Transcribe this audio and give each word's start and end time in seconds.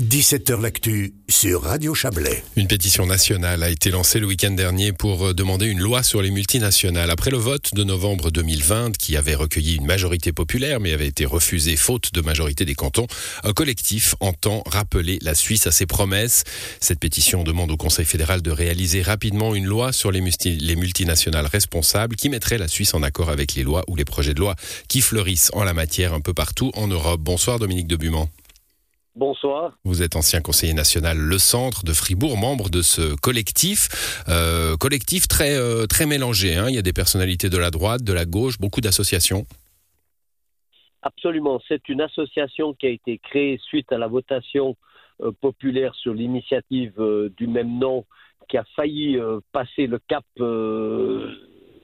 17h 0.00 0.62
L'actu 0.62 1.12
sur 1.28 1.62
Radio 1.62 1.94
Chablais. 1.94 2.42
Une 2.56 2.66
pétition 2.66 3.04
nationale 3.04 3.62
a 3.62 3.68
été 3.68 3.90
lancée 3.90 4.18
le 4.18 4.26
week-end 4.26 4.52
dernier 4.52 4.94
pour 4.94 5.26
euh, 5.26 5.34
demander 5.34 5.66
une 5.66 5.80
loi 5.80 6.02
sur 6.02 6.22
les 6.22 6.30
multinationales. 6.30 7.10
Après 7.10 7.30
le 7.30 7.36
vote 7.36 7.74
de 7.74 7.84
novembre 7.84 8.30
2020 8.30 8.96
qui 8.96 9.18
avait 9.18 9.34
recueilli 9.34 9.76
une 9.76 9.84
majorité 9.84 10.32
populaire 10.32 10.80
mais 10.80 10.94
avait 10.94 11.06
été 11.06 11.26
refusé 11.26 11.76
faute 11.76 12.14
de 12.14 12.22
majorité 12.22 12.64
des 12.64 12.74
cantons, 12.74 13.08
un 13.44 13.52
collectif 13.52 14.14
entend 14.20 14.62
rappeler 14.64 15.18
la 15.20 15.34
Suisse 15.34 15.66
à 15.66 15.70
ses 15.70 15.84
promesses. 15.84 16.44
Cette 16.80 16.98
pétition 16.98 17.44
demande 17.44 17.70
au 17.70 17.76
Conseil 17.76 18.06
fédéral 18.06 18.40
de 18.40 18.50
réaliser 18.50 19.02
rapidement 19.02 19.54
une 19.54 19.66
loi 19.66 19.92
sur 19.92 20.10
les, 20.10 20.22
les 20.46 20.76
multinationales 20.76 21.46
responsables 21.46 22.16
qui 22.16 22.30
mettrait 22.30 22.56
la 22.56 22.68
Suisse 22.68 22.94
en 22.94 23.02
accord 23.02 23.28
avec 23.28 23.54
les 23.54 23.64
lois 23.64 23.84
ou 23.86 23.96
les 23.96 24.06
projets 24.06 24.32
de 24.32 24.40
loi 24.40 24.56
qui 24.88 25.02
fleurissent 25.02 25.50
en 25.52 25.62
la 25.62 25.74
matière 25.74 26.14
un 26.14 26.20
peu 26.20 26.32
partout 26.32 26.70
en 26.74 26.86
Europe. 26.86 27.20
Bonsoir 27.20 27.58
Dominique 27.58 27.86
Debuman. 27.86 28.30
Bonsoir. 29.16 29.76
Vous 29.84 30.02
êtes 30.02 30.14
ancien 30.14 30.40
conseiller 30.40 30.72
national 30.72 31.18
Le 31.18 31.38
Centre 31.38 31.84
de 31.84 31.92
Fribourg, 31.92 32.36
membre 32.36 32.70
de 32.70 32.80
ce 32.80 33.16
collectif. 33.20 34.22
Euh, 34.28 34.76
collectif 34.76 35.26
très, 35.26 35.56
euh, 35.56 35.86
très 35.86 36.06
mélangé. 36.06 36.54
Hein. 36.54 36.66
Il 36.68 36.76
y 36.76 36.78
a 36.78 36.82
des 36.82 36.92
personnalités 36.92 37.50
de 37.50 37.58
la 37.58 37.70
droite, 37.70 38.04
de 38.04 38.12
la 38.12 38.24
gauche, 38.24 38.58
beaucoup 38.58 38.80
d'associations. 38.80 39.46
Absolument. 41.02 41.60
C'est 41.66 41.88
une 41.88 42.02
association 42.02 42.72
qui 42.72 42.86
a 42.86 42.90
été 42.90 43.18
créée 43.18 43.58
suite 43.64 43.90
à 43.90 43.98
la 43.98 44.06
votation 44.06 44.76
euh, 45.22 45.32
populaire 45.40 45.94
sur 45.96 46.14
l'initiative 46.14 46.94
du 47.36 47.48
même 47.48 47.78
nom 47.78 48.04
qui 48.48 48.58
a 48.58 48.64
failli 48.76 49.18
passer 49.52 49.86
le 49.86 49.98
cap 49.98 50.24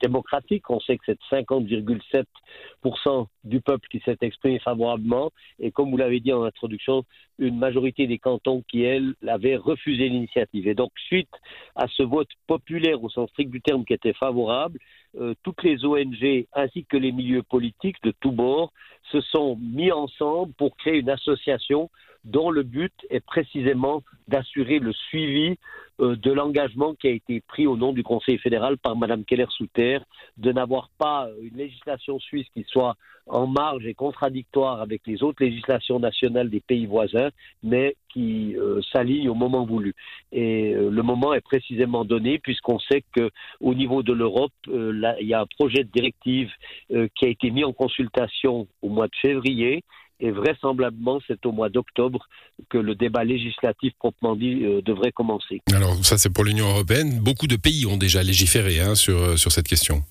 démocratique. 0.01 0.69
On 0.69 0.79
sait 0.79 0.97
que 0.97 1.03
c'est 1.05 1.19
50,7% 1.31 3.27
du 3.43 3.61
peuple 3.61 3.87
qui 3.89 3.99
s'est 3.99 4.17
exprimé 4.21 4.59
favorablement. 4.59 5.31
Et 5.59 5.71
comme 5.71 5.91
vous 5.91 5.97
l'avez 5.97 6.19
dit 6.19 6.33
en 6.33 6.43
introduction, 6.43 7.03
une 7.39 7.57
majorité 7.57 8.07
des 8.07 8.17
cantons 8.17 8.63
qui, 8.69 8.83
elles, 8.83 9.13
avaient 9.27 9.55
refusé 9.55 10.09
l'initiative. 10.09 10.67
Et 10.67 10.75
donc, 10.75 10.91
suite 11.07 11.29
à 11.75 11.87
ce 11.87 12.03
vote 12.03 12.29
populaire 12.47 13.03
au 13.03 13.09
sens 13.09 13.29
strict 13.29 13.51
du 13.51 13.61
terme 13.61 13.85
qui 13.85 13.93
était 13.93 14.13
favorable, 14.13 14.79
euh, 15.19 15.33
toutes 15.43 15.63
les 15.63 15.85
ONG 15.85 16.45
ainsi 16.53 16.85
que 16.85 16.97
les 16.97 17.11
milieux 17.11 17.43
politiques 17.43 18.01
de 18.03 18.13
tous 18.19 18.31
bords 18.31 18.71
se 19.11 19.21
sont 19.21 19.57
mis 19.57 19.91
ensemble 19.91 20.53
pour 20.53 20.75
créer 20.77 20.99
une 20.99 21.09
association 21.09 21.89
dont 22.23 22.51
le 22.51 22.63
but 22.63 22.93
est 23.09 23.25
précisément 23.25 24.03
d'assurer 24.27 24.79
le 24.79 24.91
suivi 24.91 25.57
de 25.99 26.31
l'engagement 26.31 26.93
qui 26.93 27.07
a 27.07 27.11
été 27.11 27.41
pris 27.41 27.67
au 27.67 27.75
nom 27.75 27.93
du 27.93 28.03
Conseil 28.03 28.37
fédéral 28.37 28.77
par 28.77 28.95
Mme 28.95 29.25
Keller-Souter 29.25 29.99
de 30.37 30.51
n'avoir 30.51 30.89
pas 30.97 31.27
une 31.41 31.57
législation 31.57 32.19
suisse 32.19 32.47
qui 32.53 32.63
soit 32.67 32.95
en 33.25 33.47
marge 33.47 33.85
et 33.85 33.93
contradictoire 33.93 34.81
avec 34.81 35.01
les 35.05 35.21
autres 35.23 35.43
législations 35.43 35.99
nationales 35.99 36.49
des 36.49 36.61
pays 36.61 36.85
voisins, 36.85 37.29
mais 37.61 37.95
qui 38.13 38.55
euh, 38.55 38.81
s'aligne 38.93 39.29
au 39.29 39.33
moment 39.33 39.65
voulu. 39.65 39.95
Et 40.31 40.73
euh, 40.73 40.89
le 40.89 41.03
moment 41.03 41.33
est 41.33 41.41
précisément 41.41 42.05
donné 42.05 42.39
puisqu'on 42.39 42.79
sait 42.79 43.03
qu'au 43.13 43.73
niveau 43.73 44.01
de 44.03 44.13
l'Europe, 44.13 44.53
il 44.67 45.27
y 45.27 45.33
a 45.33 45.41
un 45.41 45.45
projet 45.57 45.83
de 45.83 45.91
directive 45.91 46.51
qui 46.89 47.25
a 47.25 47.29
été 47.29 47.51
mis 47.51 47.63
en 47.63 47.73
consultation 47.73 48.67
au 48.81 48.89
mois 48.89 49.07
de 49.07 49.15
février 49.21 49.83
et 50.19 50.31
vraisemblablement 50.31 51.19
c'est 51.27 51.45
au 51.45 51.51
mois 51.51 51.69
d'octobre 51.69 52.27
que 52.69 52.77
le 52.77 52.95
débat 52.95 53.23
législatif 53.23 53.93
proprement 53.99 54.35
dit 54.35 54.63
euh, 54.63 54.81
devrait 54.81 55.11
commencer. 55.11 55.61
Alors 55.73 55.95
ça 56.03 56.17
c'est 56.17 56.33
pour 56.33 56.43
l'Union 56.43 56.67
européenne. 56.69 57.19
Beaucoup 57.21 57.47
de 57.47 57.55
pays 57.55 57.85
ont 57.85 57.97
déjà 57.97 58.23
légiféré 58.23 58.79
hein, 58.79 58.95
sur, 58.95 59.17
euh, 59.17 59.35
sur 59.35 59.51
cette 59.51 59.67
question. 59.67 60.01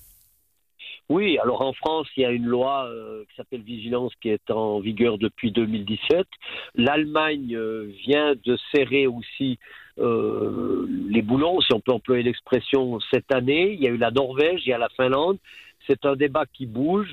Oui, 1.09 1.37
alors 1.37 1.61
en 1.61 1.71
France, 1.71 2.07
il 2.17 2.23
y 2.23 2.25
a 2.25 2.31
une 2.31 2.47
loi 2.47 2.85
euh, 2.87 3.23
qui 3.29 3.35
s'appelle 3.37 3.61
Vigilance 3.61 4.11
qui 4.21 4.27
est 4.27 4.51
en 4.51 4.81
vigueur 4.81 5.17
depuis 5.17 5.53
2017. 5.53 6.27
L'Allemagne 6.75 7.57
vient 8.05 8.33
de 8.43 8.57
serrer 8.75 9.07
aussi 9.07 9.57
les 9.99 11.23
boulons, 11.23 11.59
si 11.61 11.73
on 11.73 11.79
peut 11.79 11.93
employer 11.93 12.21
l'expression, 12.21 12.99
cette 13.11 13.33
année. 13.33 13.73
Il 13.73 13.81
y 13.81 13.87
a 13.87 13.89
eu 13.89 13.97
la 13.97 14.11
Norvège, 14.11 14.61
il 14.65 14.69
y 14.69 14.73
a 14.73 14.77
la 14.77 14.89
Finlande. 14.89 15.39
C'est 15.87 16.05
un 16.05 16.15
débat 16.15 16.45
qui 16.45 16.67
bouge 16.67 17.09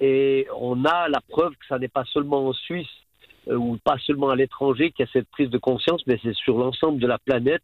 et 0.00 0.46
on 0.58 0.84
a 0.84 1.08
la 1.08 1.20
preuve 1.28 1.52
que 1.52 1.66
ça 1.68 1.78
n'est 1.78 1.88
pas 1.88 2.04
seulement 2.04 2.46
en 2.48 2.52
Suisse 2.52 2.88
euh, 3.48 3.54
ou 3.54 3.78
pas 3.82 3.96
seulement 3.98 4.30
à 4.30 4.36
l'étranger 4.36 4.90
qu'il 4.90 5.06
y 5.06 5.08
a 5.08 5.12
cette 5.12 5.28
prise 5.28 5.50
de 5.50 5.58
conscience, 5.58 6.02
mais 6.06 6.18
c'est 6.22 6.34
sur 6.34 6.58
l'ensemble 6.58 6.98
de 6.98 7.06
la 7.06 7.18
planète 7.18 7.62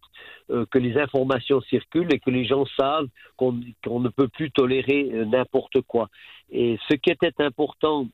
euh, 0.50 0.64
que 0.70 0.78
les 0.78 0.96
informations 0.96 1.60
circulent 1.62 2.12
et 2.14 2.20
que 2.20 2.30
les 2.30 2.44
gens 2.44 2.64
savent 2.78 3.08
qu'on 3.36 3.52
ne 3.52 4.08
peut 4.08 4.28
plus 4.28 4.52
tolérer 4.52 5.10
euh, 5.12 5.24
n'importe 5.24 5.80
quoi. 5.82 6.08
Et 6.52 6.78
ce 6.88 6.94
qui 6.94 7.10
était 7.10 7.32
important 7.38 8.08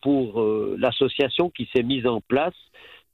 pour 0.00 0.42
l'association 0.78 1.50
qui 1.50 1.68
s'est 1.74 1.82
mise 1.82 2.06
en 2.06 2.22
place, 2.22 2.54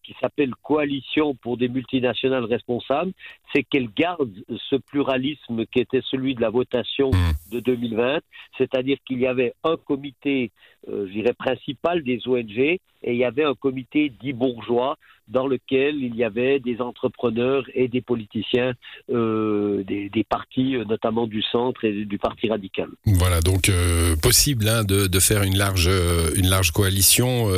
qui 0.09 0.17
s'appelle 0.23 0.55
Coalition 0.63 1.35
pour 1.35 1.59
des 1.59 1.69
multinationales 1.69 2.47
responsables, 2.47 3.13
c'est 3.53 3.63
qu'elle 3.63 3.91
garde 3.93 4.33
ce 4.71 4.77
pluralisme 4.77 5.67
qui 5.67 5.81
était 5.81 6.01
celui 6.11 6.35
de 6.35 6.41
la 6.41 6.49
votation 6.49 7.11
mmh. 7.11 7.53
de 7.53 7.61
2020, 7.61 8.21
c'est-à-dire 8.57 8.97
qu'il 9.07 9.19
y 9.19 9.27
avait 9.27 9.53
un 9.65 9.77
comité, 9.77 10.51
euh, 10.89 11.07
je 11.09 11.13
dirais, 11.13 11.35
principal 11.35 12.03
des 12.03 12.27
ONG 12.27 12.79
et 13.03 13.13
il 13.13 13.19
y 13.19 13.25
avait 13.25 13.45
un 13.45 13.55
comité 13.55 14.13
dit 14.21 14.33
bourgeois 14.33 14.97
dans 15.29 15.47
lequel 15.47 15.97
il 15.97 16.17
y 16.17 16.25
avait 16.25 16.59
des 16.59 16.81
entrepreneurs 16.81 17.65
et 17.75 17.89
des 17.89 18.01
politiciens 18.01 18.73
euh, 19.11 19.85
des, 19.85 20.25
partis, 20.29 20.77
euh, 20.77 20.85
notamment 20.85 21.27
du 21.27 21.43
centre 21.43 21.85
et 21.85 22.05
du 22.05 22.19
parti 22.19 22.49
radical. 22.49 22.89
Voilà, 23.05 23.41
donc 23.41 23.69
euh, 23.69 24.17
possible 24.17 24.69
hein, 24.69 24.85
de, 24.85 25.21
faire 25.21 25.43
une 25.43 25.57
large, 25.57 25.91
une 26.37 26.49
large 26.49 26.71
coalition, 26.71 27.51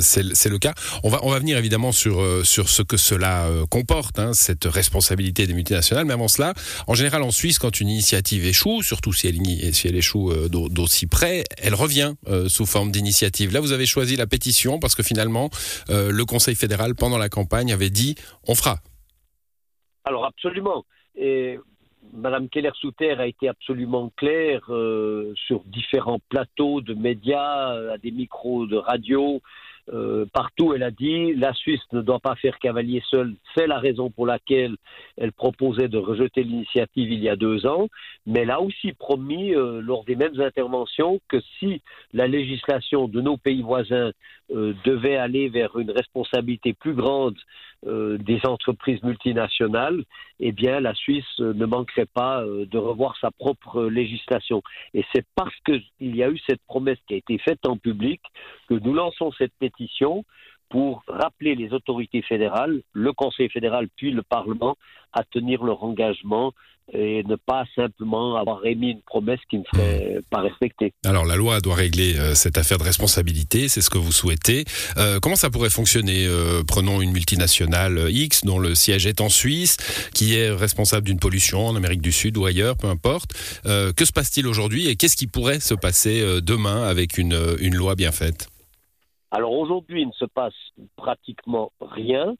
c'est 0.00 0.48
le 0.48 0.58
cas. 0.58 0.74
On 1.02 1.10
va, 1.10 1.20
on 1.22 1.30
va 1.30 1.38
venir 1.38 1.58
évidemment 1.58 1.92
sur, 1.92 2.24
sur 2.44 2.68
ce 2.68 2.82
que 2.82 2.96
cela 2.96 3.48
comporte, 3.70 4.18
hein, 4.18 4.32
cette 4.32 4.64
responsabilité 4.64 5.46
des 5.46 5.54
multinationales, 5.54 6.06
mais 6.06 6.12
avant 6.12 6.28
cela, 6.28 6.54
en 6.86 6.94
général 6.94 7.22
en 7.22 7.30
Suisse, 7.30 7.58
quand 7.58 7.80
une 7.80 7.88
initiative 7.88 8.46
échoue, 8.46 8.82
surtout 8.82 9.12
si 9.12 9.26
elle, 9.26 9.74
si 9.74 9.88
elle 9.88 9.96
échoue 9.96 10.32
d'aussi 10.48 11.06
près, 11.06 11.44
elle 11.58 11.74
revient 11.74 12.14
sous 12.46 12.66
forme 12.66 12.92
d'initiative. 12.92 13.52
Là, 13.52 13.60
vous 13.60 13.72
avez 13.72 13.86
choisi 13.86 14.16
la 14.16 14.26
pétition 14.26 14.78
que 14.94 15.02
finalement, 15.02 15.50
le 15.88 16.22
Conseil 16.24 16.54
fédéral, 16.54 16.94
pendant 16.94 17.18
la 17.18 17.28
campagne, 17.28 17.72
avait 17.72 17.90
dit 17.90 18.14
on 18.46 18.54
fera. 18.54 18.78
Alors 20.04 20.24
absolument. 20.24 20.84
Et 21.16 21.58
Madame 22.12 22.48
Keller-Souter 22.48 23.12
a 23.12 23.26
été 23.26 23.48
absolument 23.48 24.10
claire 24.16 24.62
euh, 24.70 25.32
sur 25.46 25.62
différents 25.64 26.20
plateaux 26.28 26.80
de 26.80 26.94
médias, 26.94 27.74
euh, 27.74 27.94
à 27.94 27.98
des 27.98 28.10
micros 28.10 28.66
de 28.66 28.76
radio. 28.76 29.40
Euh, 29.92 30.26
partout, 30.32 30.74
elle 30.74 30.82
a 30.82 30.90
dit 30.90 31.32
la 31.34 31.54
Suisse 31.54 31.80
ne 31.92 32.02
doit 32.02 32.18
pas 32.18 32.34
faire 32.36 32.58
cavalier 32.58 33.02
seul. 33.10 33.34
C'est 33.54 33.66
la 33.66 33.78
raison 33.78 34.10
pour 34.10 34.26
laquelle 34.26 34.76
elle 35.16 35.32
proposait 35.32 35.88
de 35.88 35.98
rejeter 35.98 36.42
l'initiative 36.42 37.10
il 37.10 37.22
y 37.22 37.28
a 37.28 37.36
deux 37.36 37.66
ans. 37.66 37.88
Mais 38.26 38.40
elle 38.40 38.50
a 38.50 38.60
aussi 38.60 38.92
promis, 38.92 39.52
lors 39.52 40.04
des 40.04 40.14
mêmes 40.14 40.38
interventions, 40.40 41.20
que 41.28 41.38
si 41.58 41.80
la 42.12 42.26
législation 42.26 43.08
de 43.08 43.22
nos 43.22 43.38
pays 43.38 43.62
voisins 43.62 44.12
euh, 44.50 44.74
devait 44.84 45.16
aller 45.16 45.48
vers 45.48 45.78
une 45.78 45.90
responsabilité 45.90 46.72
plus 46.72 46.94
grande 46.94 47.36
euh, 47.86 48.16
des 48.18 48.40
entreprises 48.44 49.02
multinationales, 49.02 50.02
eh 50.40 50.52
bien 50.52 50.80
la 50.80 50.94
Suisse 50.94 51.38
ne 51.38 51.66
manquerait 51.66 52.06
pas 52.06 52.42
euh, 52.42 52.66
de 52.66 52.78
revoir 52.78 53.16
sa 53.20 53.30
propre 53.30 53.84
législation. 53.84 54.62
Et 54.94 55.04
c'est 55.12 55.24
parce 55.34 55.54
qu'il 55.66 55.84
y 56.00 56.22
a 56.22 56.30
eu 56.30 56.38
cette 56.48 56.62
promesse 56.66 56.98
qui 57.06 57.14
a 57.14 57.18
été 57.18 57.38
faite 57.38 57.66
en 57.66 57.76
public 57.76 58.20
que 58.68 58.74
nous 58.74 58.94
lançons 58.94 59.30
cette 59.32 59.52
pétition 59.60 60.24
pour 60.70 61.02
rappeler 61.08 61.54
les 61.54 61.72
autorités 61.72 62.22
fédérales, 62.22 62.82
le 62.92 63.12
Conseil 63.12 63.48
fédéral 63.48 63.88
puis 63.96 64.10
le 64.10 64.22
Parlement 64.22 64.76
à 65.12 65.24
tenir 65.24 65.64
leur 65.64 65.82
engagement 65.82 66.52
et 66.92 67.22
ne 67.24 67.36
pas 67.36 67.64
simplement 67.76 68.36
avoir 68.36 68.64
émis 68.64 68.92
une 68.92 69.02
promesse 69.02 69.40
qui 69.50 69.58
ne 69.58 69.64
serait 69.72 70.20
pas 70.30 70.40
respectée. 70.40 70.92
Alors 71.04 71.26
la 71.26 71.36
loi 71.36 71.60
doit 71.60 71.74
régler 71.74 72.18
euh, 72.18 72.34
cette 72.34 72.56
affaire 72.56 72.78
de 72.78 72.84
responsabilité, 72.84 73.68
c'est 73.68 73.82
ce 73.82 73.90
que 73.90 73.98
vous 73.98 74.12
souhaitez. 74.12 74.64
Euh, 74.96 75.18
comment 75.20 75.36
ça 75.36 75.50
pourrait 75.50 75.70
fonctionner 75.70 76.26
euh, 76.26 76.62
Prenons 76.66 77.02
une 77.02 77.12
multinationale 77.12 78.06
X 78.10 78.44
dont 78.44 78.58
le 78.58 78.74
siège 78.74 79.06
est 79.06 79.20
en 79.20 79.28
Suisse, 79.28 79.76
qui 80.14 80.34
est 80.34 80.50
responsable 80.50 81.06
d'une 81.06 81.18
pollution 81.18 81.66
en 81.66 81.76
Amérique 81.76 82.00
du 82.00 82.12
Sud 82.12 82.38
ou 82.38 82.46
ailleurs, 82.46 82.76
peu 82.76 82.88
importe. 82.88 83.32
que 83.64 84.04
se 84.04 84.12
passe-t-il 84.12 84.46
aujourd'hui 84.46 84.88
et 84.88 84.96
qu'est-ce 84.96 85.16
qui 85.16 85.26
pourrait 85.26 85.60
se 85.60 85.74
passer 85.74 86.40
demain 86.40 86.84
avec 86.84 87.18
une, 87.18 87.38
une 87.60 87.74
loi 87.74 87.94
bien 87.94 88.12
faite? 88.12 88.48
Alors 89.30 89.52
aujourd'hui, 89.52 90.02
il 90.02 90.08
ne 90.08 90.12
se 90.12 90.24
passe 90.24 90.54
pratiquement 90.96 91.72
rien 91.80 92.34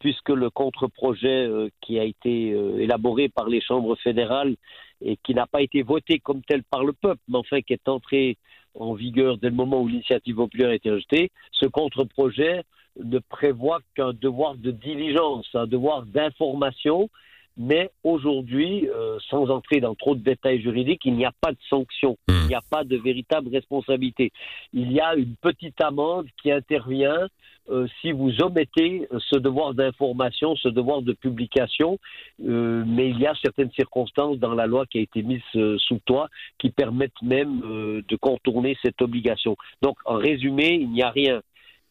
puisque 0.00 0.30
le 0.30 0.50
contre-projet 0.50 1.46
euh, 1.46 1.70
qui 1.80 1.98
a 1.98 2.04
été 2.04 2.52
euh, 2.52 2.78
élaboré 2.78 3.28
par 3.28 3.48
les 3.48 3.60
chambres 3.60 3.96
fédérales 3.96 4.56
et 5.00 5.16
qui 5.16 5.34
n'a 5.34 5.46
pas 5.46 5.62
été 5.62 5.82
voté 5.82 6.18
comme 6.18 6.42
tel 6.42 6.62
par 6.64 6.84
le 6.84 6.92
peuple, 6.92 7.22
mais 7.28 7.38
enfin 7.38 7.62
qui 7.62 7.72
est 7.72 7.88
entré 7.88 8.36
en 8.74 8.94
vigueur 8.94 9.38
dès 9.38 9.48
le 9.48 9.54
moment 9.54 9.80
où 9.80 9.88
l'initiative 9.88 10.34
populaire 10.34 10.70
a 10.70 10.74
été 10.74 10.90
rejetée, 10.90 11.30
ce 11.52 11.66
contre-projet 11.66 12.64
ne 13.02 13.18
prévoit 13.18 13.78
qu'un 13.94 14.12
devoir 14.12 14.56
de 14.56 14.72
diligence, 14.72 15.48
un 15.54 15.66
devoir 15.66 16.02
d'information 16.02 17.08
mais 17.56 17.90
aujourd'hui, 18.02 18.88
euh, 18.88 19.18
sans 19.30 19.50
entrer 19.50 19.80
dans 19.80 19.94
trop 19.94 20.14
de 20.14 20.22
détails 20.22 20.60
juridiques, 20.60 21.02
il 21.04 21.14
n'y 21.14 21.24
a 21.24 21.32
pas 21.40 21.52
de 21.52 21.58
sanction, 21.68 22.16
il 22.28 22.34
Hmm. 22.34 22.48
n'y 22.48 22.54
a 22.54 22.62
pas 22.70 22.84
de 22.84 22.96
véritable 22.96 23.48
responsabilité. 23.50 24.32
Il 24.72 24.92
y 24.92 25.00
a 25.00 25.14
une 25.14 25.34
petite 25.36 25.80
amende 25.80 26.26
qui 26.42 26.50
intervient 26.50 27.28
euh, 27.70 27.86
si 28.00 28.12
vous 28.12 28.42
omettez 28.42 29.08
ce 29.30 29.36
devoir 29.38 29.72
d'information, 29.72 30.54
ce 30.56 30.68
devoir 30.68 31.00
de 31.00 31.14
publication, 31.14 31.98
euh, 32.46 32.84
mais 32.86 33.08
il 33.08 33.18
y 33.18 33.26
a 33.26 33.34
certaines 33.42 33.70
circonstances 33.72 34.38
dans 34.38 34.52
la 34.52 34.66
loi 34.66 34.84
qui 34.84 34.98
a 34.98 35.00
été 35.00 35.22
mise 35.22 35.40
euh, 35.56 35.78
sous 35.78 35.98
toit 36.04 36.28
qui 36.58 36.68
permettent 36.68 37.22
même 37.22 37.62
euh, 37.64 38.02
de 38.06 38.16
contourner 38.16 38.76
cette 38.84 39.00
obligation. 39.00 39.56
Donc, 39.80 39.96
en 40.04 40.16
résumé, 40.16 40.74
il 40.74 40.90
n'y 40.90 41.02
a 41.02 41.10
rien. 41.10 41.40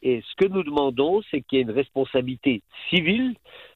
Et 0.04 0.22
ce 0.22 0.36
que 0.36 0.52
nous 0.52 0.64
demandons, 0.64 1.22
c'est 1.32 1.42
qu'il 1.42 1.58
y 1.58 1.62
ait 1.62 1.64
une 1.64 1.72
responsabilité 1.72 2.62
civile 2.90 3.36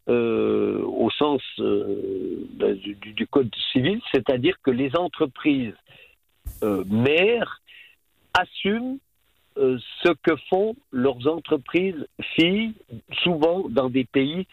euh, 0.09 0.83
au 0.83 1.09
sens 1.09 1.41
euh, 1.59 2.45
ben, 2.51 2.77
du, 2.77 3.27
code 3.27 3.53
civil, 3.71 4.01
c'est-à-dire 4.13 4.55
que 4.61 4.71
les 4.71 4.95
entreprises 4.97 5.73
euh, 6.63 6.83
mères 6.85 7.61
assument 8.33 8.99
ce 9.57 10.13
que 10.21 10.35
font 10.51 10.75
leurs 10.91 11.27
entreprises 11.27 12.05
filles, 12.35 12.73
souvent 13.23 13.67
dans 13.69 13.89
des 13.89 14.03
pays 14.03 14.45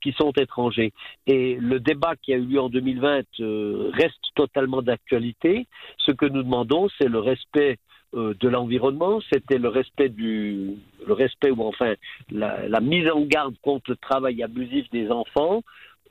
qui 0.00 0.12
sont 0.12 0.32
étrangers. 0.32 0.94
Et 1.26 1.56
le 1.56 1.78
débat 1.78 2.14
qui 2.16 2.32
a 2.32 2.36
eu 2.36 2.46
lieu 2.46 2.60
en 2.60 2.70
2020 2.70 3.22
euh, 3.40 3.90
reste 3.92 4.14
totalement 4.34 4.80
d'actualité. 4.80 5.66
Ce 5.98 6.12
que 6.12 6.26
nous 6.26 6.42
demandons, 6.42 6.88
c'est 6.96 7.08
le 7.08 7.18
respect 7.18 7.76
de 8.12 8.48
l'environnement, 8.48 9.20
c'était 9.30 9.58
le 9.58 9.68
respect 9.68 10.08
du, 10.08 10.76
le 11.06 11.12
respect 11.12 11.50
ou 11.50 11.62
enfin 11.62 11.94
la, 12.30 12.80
mise 12.80 13.08
en 13.10 13.22
garde 13.22 13.54
contre 13.62 13.90
le 13.90 13.96
travail 13.96 14.42
abusif 14.42 14.88
des 14.90 15.10
enfants, 15.10 15.62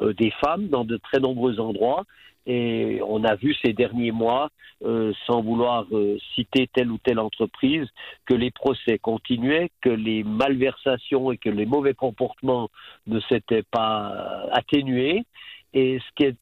euh, 0.01 0.13
des 0.13 0.31
femmes 0.43 0.67
dans 0.67 0.85
de 0.85 0.97
très 0.97 1.19
nombreux 1.19 1.59
endroits. 1.59 2.03
Et 2.47 2.99
on 3.07 3.23
a 3.23 3.35
vu 3.35 3.55
ces 3.63 3.73
derniers 3.73 4.11
mois, 4.11 4.49
euh, 4.83 5.13
sans 5.25 5.41
vouloir 5.41 5.87
euh, 5.91 6.17
citer 6.35 6.69
telle 6.71 6.91
ou 6.91 6.99
telle 6.99 7.19
entreprise, 7.19 7.87
que 8.27 8.35
les 8.35 8.51
procès 8.51 8.99
continuaient, 8.99 9.71
que 9.81 9.89
les 9.89 10.23
malversations 10.23 11.31
et 11.31 11.37
que 11.37 11.49
les 11.49 11.65
mauvais 11.65 11.95
comportements 11.95 12.69
ne 13.07 13.19
s'étaient 13.21 13.63
pas 13.63 14.47
atténués. 14.51 15.23
Et 15.73 15.99
ce 15.99 16.05
qui 16.15 16.25
est 16.25 16.37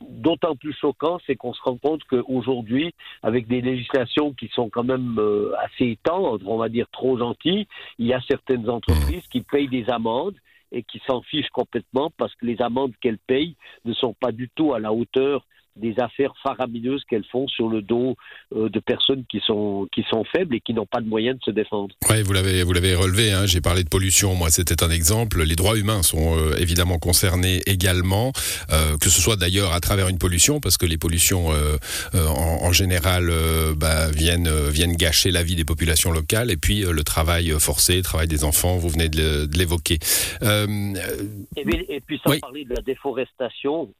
d'autant 0.00 0.56
plus 0.56 0.72
choquant, 0.72 1.18
c'est 1.26 1.36
qu'on 1.36 1.52
se 1.52 1.62
rend 1.62 1.76
compte 1.76 2.02
qu'aujourd'hui, 2.04 2.94
avec 3.22 3.46
des 3.46 3.60
législations 3.60 4.32
qui 4.32 4.48
sont 4.48 4.68
quand 4.68 4.84
même 4.84 5.16
euh, 5.18 5.52
assez 5.64 5.98
tendres, 6.02 6.46
on 6.48 6.58
va 6.58 6.68
dire 6.68 6.88
trop 6.90 7.18
gentilles, 7.18 7.66
il 7.98 8.06
y 8.06 8.14
a 8.14 8.20
certaines 8.28 8.68
entreprises 8.68 9.26
qui 9.30 9.40
payent 9.40 9.68
des 9.68 9.88
amendes 9.90 10.36
et 10.72 10.82
qui 10.82 11.00
s'en 11.06 11.22
fichent 11.22 11.50
complètement 11.50 12.10
parce 12.16 12.34
que 12.34 12.46
les 12.46 12.60
amendes 12.60 12.94
qu'elles 13.00 13.18
payent 13.18 13.56
ne 13.84 13.92
sont 13.92 14.14
pas 14.14 14.32
du 14.32 14.48
tout 14.54 14.74
à 14.74 14.80
la 14.80 14.92
hauteur 14.92 15.46
des 15.76 15.94
affaires 15.98 16.32
faramineuses 16.42 17.02
qu'elles 17.08 17.24
font 17.30 17.46
sur 17.48 17.68
le 17.68 17.82
dos 17.82 18.16
euh, 18.54 18.68
de 18.68 18.80
personnes 18.80 19.24
qui 19.30 19.40
sont, 19.46 19.86
qui 19.92 20.04
sont 20.10 20.24
faibles 20.24 20.54
et 20.54 20.60
qui 20.60 20.74
n'ont 20.74 20.86
pas 20.86 21.00
de 21.00 21.08
moyens 21.08 21.38
de 21.38 21.44
se 21.44 21.50
défendre. 21.50 21.94
Ouais, 22.08 22.22
vous 22.22 22.32
l'avez, 22.32 22.62
vous 22.62 22.72
l'avez 22.72 22.94
relevé. 22.94 23.32
Hein, 23.32 23.46
J'ai 23.46 23.60
parlé 23.60 23.84
de 23.84 23.88
pollution. 23.88 24.34
Moi, 24.34 24.50
c'était 24.50 24.82
un 24.82 24.90
exemple. 24.90 25.42
Les 25.42 25.54
droits 25.56 25.76
humains 25.76 26.02
sont 26.02 26.36
euh, 26.36 26.56
évidemment 26.58 26.98
concernés 26.98 27.60
également, 27.66 28.32
euh, 28.72 28.96
que 28.98 29.08
ce 29.10 29.20
soit 29.20 29.36
d'ailleurs 29.36 29.72
à 29.72 29.80
travers 29.80 30.08
une 30.08 30.18
pollution, 30.18 30.60
parce 30.60 30.76
que 30.78 30.86
les 30.86 30.98
pollutions 30.98 31.48
en, 32.14 32.18
en 32.66 32.72
général 32.72 33.30
bah, 33.76 34.10
viennent 34.10 34.48
viennent 34.68 34.96
gâcher 34.96 35.30
la 35.30 35.42
vie 35.42 35.56
des 35.56 35.64
populations 35.64 36.10
locales, 36.10 36.50
et 36.50 36.56
puis 36.56 36.80
le 36.82 37.04
travail 37.04 37.50
forcé, 37.58 37.96
le 37.96 38.02
travail 38.02 38.28
des 38.28 38.44
enfants. 38.44 38.76
Vous 38.76 38.88
venez 38.88 39.08
de 39.08 39.48
l'évoquer. 39.56 39.98
Et 40.42 41.64
puis, 41.64 41.84
et 41.88 42.00
puis 42.00 42.20
sans 42.24 42.30
Oui. 42.32 42.40
parler 42.40 42.64
de 42.64 42.74
la 42.74 42.82
déforestation 42.82 43.92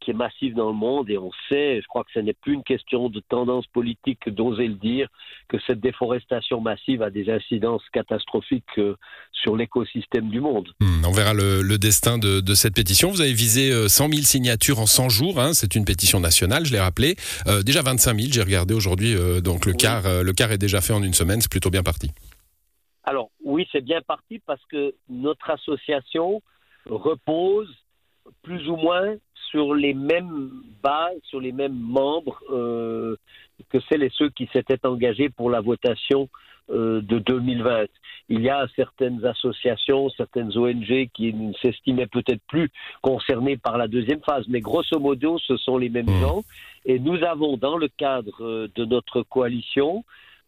qui 0.00 0.10
est 0.10 0.14
massive 0.14 0.54
dans 0.54 0.68
le 0.68 0.74
monde, 0.76 1.10
et 1.10 1.16
on 1.20 1.30
sait, 1.48 1.80
je 1.80 1.86
crois 1.86 2.04
que 2.04 2.10
ce 2.14 2.18
n'est 2.20 2.32
plus 2.34 2.54
une 2.54 2.62
question 2.64 3.08
de 3.08 3.20
tendance 3.28 3.66
politique 3.68 4.18
que 4.20 4.30
d'oser 4.30 4.66
le 4.68 4.74
dire, 4.74 5.08
que 5.48 5.56
cette 5.66 5.80
déforestation 5.80 6.60
massive 6.60 7.02
a 7.02 7.10
des 7.10 7.30
incidences 7.30 7.82
catastrophiques 7.92 8.64
euh, 8.78 8.96
sur 9.32 9.56
l'écosystème 9.56 10.28
du 10.30 10.40
monde. 10.40 10.68
Hmm, 10.80 11.04
On 11.06 11.12
verra 11.12 11.34
le, 11.34 11.62
le 11.62 11.78
destin 11.78 12.18
de, 12.18 12.40
de 12.40 12.54
cette 12.54 12.74
pétition. 12.74 13.10
Vous 13.10 13.20
avez 13.20 13.32
visé 13.32 13.70
euh, 13.70 13.88
100 13.88 14.08
000 14.08 14.22
signatures 14.22 14.78
en 14.80 14.86
100 14.86 15.08
jours. 15.08 15.38
hein. 15.40 15.52
C'est 15.52 15.74
une 15.74 15.84
pétition 15.84 16.20
nationale, 16.20 16.64
je 16.66 16.72
l'ai 16.72 16.80
rappelé. 16.80 17.16
Euh, 17.46 17.62
déjà 17.62 17.82
25 17.82 18.18
000, 18.18 18.32
j'ai 18.32 18.42
regardé 18.42 18.74
aujourd'hui. 18.74 19.14
euh, 19.14 19.40
donc 19.40 19.66
le 19.66 19.72
Oui. 19.72 19.78
quart, 19.78 20.06
euh, 20.06 20.22
le 20.22 20.32
quart 20.32 20.50
est 20.52 20.58
déjà 20.58 20.80
fait 20.80 20.92
en 20.92 21.02
une 21.02 21.14
semaine. 21.14 21.40
C'est 21.40 21.50
plutôt 21.50 21.70
bien 21.70 21.82
parti. 21.82 22.10
Alors 23.04 23.30
oui, 23.44 23.66
c'est 23.72 23.80
bien 23.84 24.00
parti 24.02 24.40
parce 24.46 24.60
que 24.70 24.94
notre 25.08 25.50
association 25.50 26.42
repose 26.86 27.68
plus 28.42 28.68
ou 28.68 28.76
moins 28.76 29.14
sur 29.50 29.74
les 29.74 29.94
mêmes 29.94 30.50
bases, 30.82 31.18
sur 31.24 31.40
les 31.40 31.52
mêmes 31.52 31.78
membres 31.78 32.40
euh, 32.50 33.16
que 33.70 33.78
celles 33.88 34.02
et 34.02 34.10
ceux 34.12 34.30
qui 34.30 34.48
s'étaient 34.52 34.84
engagés 34.86 35.28
pour 35.28 35.50
la 35.50 35.60
votation 35.60 36.28
euh, 36.70 37.00
de 37.00 37.18
2020. 37.18 37.86
Il 38.28 38.42
y 38.42 38.48
a 38.48 38.66
certaines 38.76 39.24
associations, 39.24 40.08
certaines 40.10 40.56
ONG 40.56 41.08
qui 41.12 41.34
ne 41.34 41.52
s'estimaient 41.54 42.06
peut-être 42.06 42.42
plus 42.46 42.70
concernées 43.02 43.56
par 43.56 43.76
la 43.76 43.88
deuxième 43.88 44.20
phase, 44.20 44.44
mais 44.48 44.60
grosso 44.60 44.98
modo, 45.00 45.38
ce 45.38 45.56
sont 45.56 45.78
les 45.78 45.88
mêmes 45.88 46.10
Mmh. 46.10 46.20
gens. 46.20 46.42
Et 46.84 46.98
nous 46.98 47.22
avons, 47.24 47.56
dans 47.56 47.76
le 47.76 47.88
cadre 47.88 48.44
euh, 48.44 48.68
de 48.74 48.84
notre 48.84 49.22
coalition, 49.22 50.04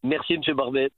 Merci, 0.04 0.34
M. 0.34 0.42
Barbet. 0.56 0.90